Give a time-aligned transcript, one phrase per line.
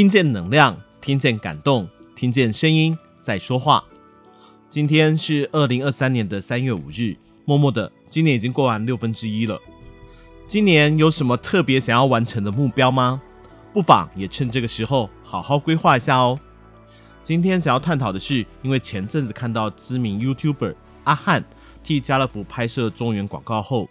[0.00, 3.84] 听见能量，听见感动，听见声音在说话。
[4.70, 9.60] 今天是二零二三年的三月五日，默默的，今年已经过完六分之一了。
[10.48, 13.20] 今年有什么特别想要完成的目标吗？
[13.74, 16.40] 不妨也趁这个时候好好规划一下哦。
[17.22, 20.74] 今天想要探讨的是，因为前阵子看到知名 YouTuber
[21.04, 21.44] 阿汉
[21.84, 23.86] 替家乐福拍摄中原广告后，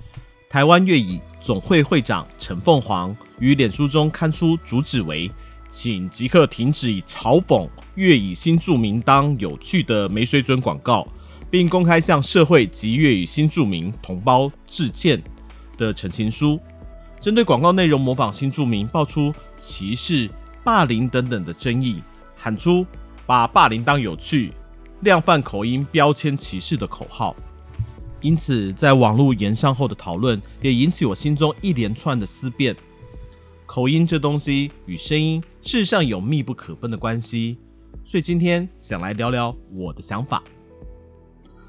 [0.50, 5.30] 台湾乐椅总会会长陈凤凰于脸书中刊出主旨为，
[5.70, 11.08] 请即刻停止以嘲讽粤语新住民当有趣的没水准广告，
[11.50, 15.22] 并公开向社会及粤语新住民同胞致歉
[15.78, 16.60] 的澄清书。
[17.22, 20.30] 针对广告内容模仿新住民，爆出歧视、
[20.64, 22.02] 霸凌等等的争议，
[22.36, 22.86] 喊出
[23.26, 24.52] 把霸凌当有趣、
[25.02, 27.36] 量贩口音标签歧视的口号。
[28.22, 32.76] 因此，在网络延上后的讨论，也引起我心中一连串的思辨。
[33.72, 37.56] 口音这东西与声音事实上有密不可分的关系，
[38.04, 40.42] 所以今天想来聊聊我的想法。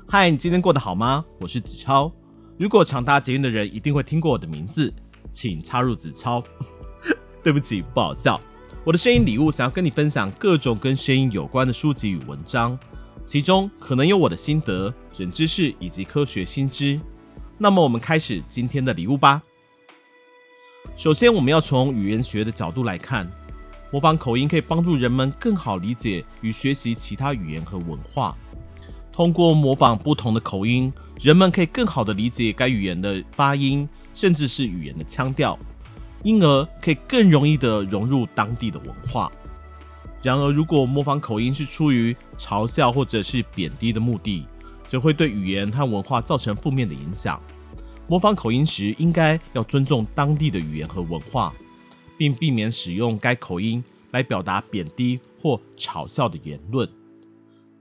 [0.08, 1.22] 嗨，你今天过得好吗？
[1.38, 2.10] 我是子超。
[2.56, 4.90] 如果常搭捷运的人一定会听过我的名字，
[5.30, 6.42] 请插入子超。
[7.44, 8.40] 对不起，不好笑。
[8.82, 12.78] 我的声音礼物想要跟你分享各种跟声音有关的书籍与文章，
[13.26, 16.98] 其中可能有我的心得、冷知识以及科学新知。
[17.58, 19.42] 那么我们开始今天的礼物吧。
[20.96, 23.26] 首先，我们要从语言学的角度来看，
[23.90, 28.36] 模仿口音可以帮助人们更好理解与学习其他语言和文化。
[29.12, 35.58] 通过模仿不同的口音，人们可以更好地理解该语言的发音，甚至是语言的腔调，
[36.22, 39.30] 因而可以更容易地融入当地的文化。
[40.22, 44.46] 然而，如果模仿口音是出于嘲笑或者是贬低的目的，
[44.86, 47.40] 则会对语言和文化造成负面的影响。
[48.10, 51.54] 模仿口音时，应该要尊重当地的语言和文化，
[52.18, 56.88] 并避免使用该口音来表达贬低或嘲笑的言论。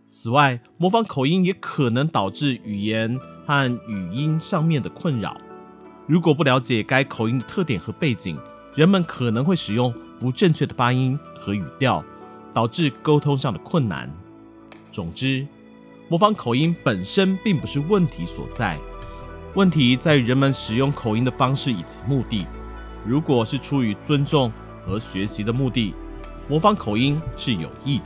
[0.05, 5.35] 此外，模仿口音也可能导致语言和语音上面的困扰。
[6.05, 8.37] 如果不了解该口音的特点和背景，
[8.75, 12.05] 人们可能会使用不正确的发音和语调，
[12.53, 14.07] 导致沟通上的困难。
[14.91, 15.47] 总之，
[16.07, 18.77] 模仿口音本身并不是问题所在。
[19.55, 22.45] 问题在于人们使用口音的方式以及目的。
[23.05, 24.51] 如果是出于尊重
[24.85, 25.93] 和学习的目的，
[26.47, 28.05] 模仿口音是有益的；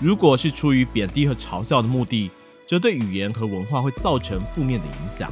[0.00, 2.30] 如果是出于贬低和嘲笑的目的，
[2.66, 5.30] 则对语言和文化会造成负面的影响。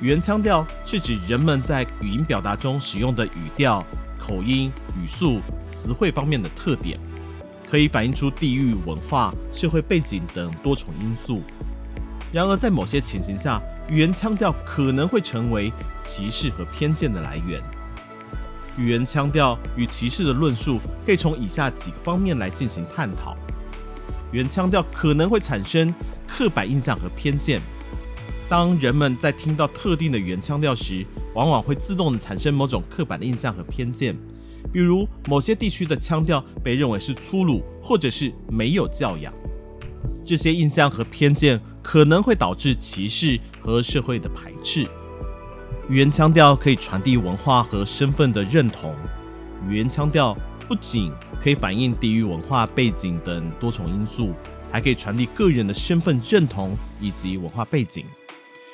[0.00, 3.84] 语言腔调是指人们在语音表达中使用的语调、
[4.18, 6.98] 口音、语速、词汇方面的特点，
[7.70, 11.40] 可以反映出地域文化、社会背景等多重因素。
[12.32, 15.72] 然而，在某些情形下，语言腔调可能会成为
[16.02, 17.60] 歧视和偏见的来源。
[18.76, 23.36] 语言腔调与歧视的论述可以从以下几个方面来进行探讨。
[24.32, 25.94] 语言腔调可能会产生
[26.26, 27.60] 刻板印象和偏见。
[28.48, 34.16] 当人们在听到特定的语言腔调时，往往会自动地产生某种刻板的印象和偏见，
[34.72, 39.32] 比如某些地区的腔调被认为是粗鲁或者是没有教养。
[40.24, 44.84] 这些印象和偏见可能会导致歧视和社会的排斥。
[45.88, 48.96] 语言腔调可以传递文化和身份的认同。
[49.68, 50.34] 语言腔调
[50.66, 51.12] 不仅
[51.42, 54.32] 可以反映地域文化背景等多重因素，
[54.72, 58.06] 还可以传递个人的身份认同以及文化背景。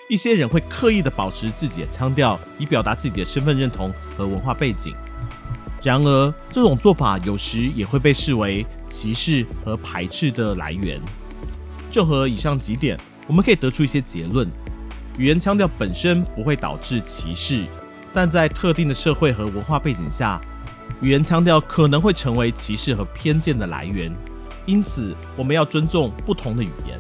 [0.09, 4.95] 一些人会刻意地保持自己的腔调，以表达自己的身份认同和文化背景。
[5.83, 11.01] 然而，这种做法有时也会被视为歧视和排斥的来源。
[11.91, 12.97] 综合以上几点，
[13.27, 14.49] 我们可以得出一些结论：
[15.19, 17.65] 语言腔调本身不会导致歧视，
[18.15, 20.41] 但在特定的社会和文化背景下，
[21.03, 24.13] 语言腔调可能会成为歧视和偏见的来源。
[24.67, 26.99] 因此，我们要尊重不同的语言。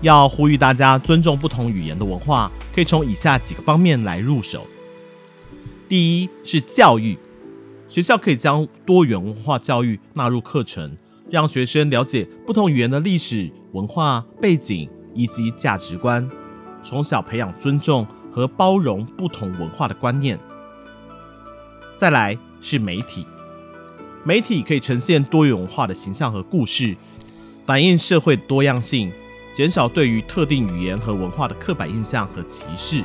[0.00, 4.66] 要呼吁大家尊重不同语言的文化，可以从以下几个方面来入手。
[5.88, 7.18] 第一是教育，
[7.88, 10.96] 学校可以将多元文化教育纳入课程。
[11.30, 16.28] 让学生了解不同语言的历史文化背景以及价值观，
[16.84, 20.38] 从小培养尊重和包容不同文化的观念。
[21.96, 23.26] 再来是媒体，
[24.22, 26.96] 媒体可以呈现多元文化的形象和故事，
[27.66, 29.12] 反映社会多样性，
[29.52, 33.02] 减少对于特定语言和文化的刻板印象和歧视。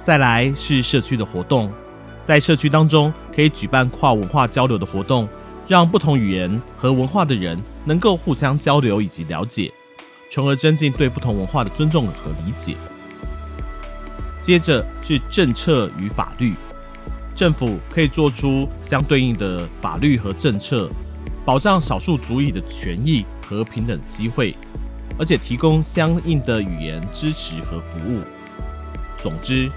[0.00, 1.70] 再来是社区的活动，
[2.24, 5.28] 在社区当中可以举办跨文化交流的活动。
[5.68, 9.72] 让不同语言和文化的人能够互相交流以及了解，
[10.30, 12.76] 从而增进对不同文化的尊重和理解。
[14.42, 16.54] 接着是政策与法律，
[17.36, 20.88] 政府可以做出相对应的法律和政策，
[21.44, 24.56] 保障少数族裔的权益和平等机会，
[25.18, 28.20] 而且提供相应的语言支持和服务。
[29.18, 29.70] 总之，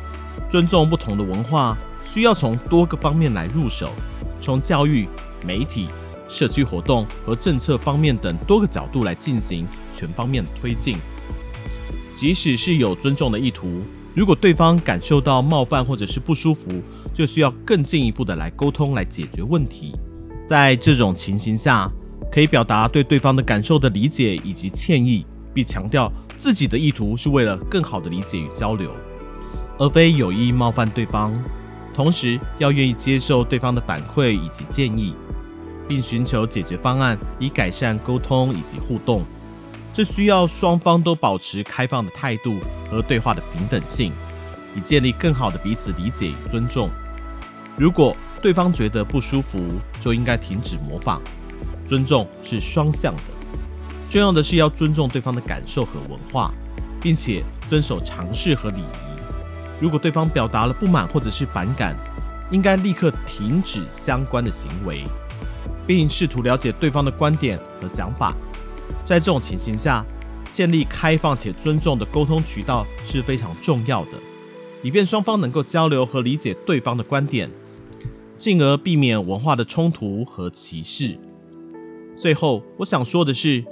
[0.49, 3.91] 尊重不同的文化，需要从多个方面来入手，
[4.39, 5.07] 从教育、
[5.45, 5.89] 媒体、
[6.33, 10.95] 社区活动和政策方面等多个角度来进行全方面的推进。
[12.15, 13.81] 即使是有尊重的意图，
[14.15, 16.81] 如果对方感受到冒犯或者是不舒服，
[17.13, 19.93] 就需要更进一步的来沟通来解决问题。
[20.43, 21.89] 在这种情形下，
[22.31, 28.89] 可以表达对对方的感受的理解以及歉意，并强调自己的意图是为了更好的理解与交流，
[29.77, 31.31] 而非有意冒犯对方。
[31.93, 35.13] 同时，要愿意接受对方的反馈以及建议，
[35.87, 39.23] 并寻求解决方案，以改善沟通以及互动。
[39.93, 42.59] 这需要双方都保持开放的态度
[42.89, 44.11] 和对话的平等性，
[44.75, 46.89] 以建立更好的彼此理解与尊重。
[47.77, 49.59] 如果对方觉得不舒服，
[50.01, 51.21] 就应该停止模仿。
[51.85, 53.21] 尊重是双向的，
[54.09, 56.51] 重要的是要尊重对方的感受和文化，
[57.01, 58.85] 并且遵守常识和礼仪。
[59.79, 61.95] 如果对方表达了不满或者是反感，
[62.51, 65.03] 应该立刻停止相关的行为，
[65.85, 68.33] 并试图了解对方的观点和想法。
[69.05, 70.05] 在这种情形下，
[70.51, 74.11] 建立开放且尊重的沟通渠道是非常重要的，
[74.81, 77.49] 以便双方能够交流和理解对方的观点，
[78.37, 81.17] 进而避免文化的冲突和歧视。
[82.15, 83.63] 最后，我想说的是，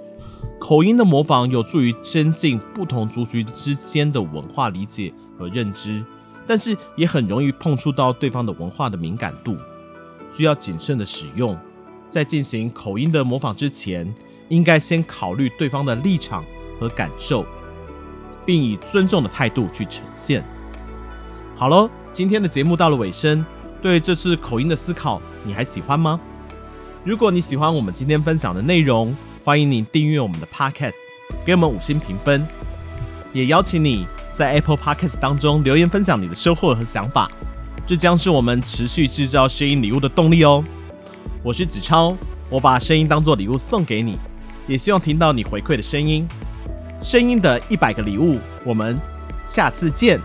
[0.59, 6.03] 口音的模仿有助于增进不同族群之间的文化理解和认知，
[6.47, 9.55] 但是也很容易碰触到对方的文化的敏感度，
[10.35, 11.55] 需要谨慎的使用。
[12.11, 14.13] 在进行口音的模仿之前，
[14.49, 16.43] 应该先考虑对方的立场
[16.77, 17.45] 和感受，
[18.45, 20.43] 并以尊重的态度去呈现。
[21.55, 23.43] 好喽，今天的节目到了尾声，
[23.81, 26.19] 对这次口音的思考，你还喜欢吗？
[27.05, 29.15] 如果你喜欢我们今天分享的内容，
[29.45, 30.95] 欢迎你订阅我们的 Podcast，
[31.45, 32.45] 给我们五星评分，
[33.31, 37.31] 也邀请你在 Apple Podcast 当中留言分享你的收获和想法，
[37.87, 40.61] 这将是我们持续制造声音礼物的动力哦。
[41.43, 42.15] 我是子超，
[42.51, 44.15] 我把声音当做礼物送给你。
[44.67, 46.27] 也希望听到你回馈的声音，
[47.01, 48.95] 声音的一百个礼物，我们
[49.47, 50.19] 下次见。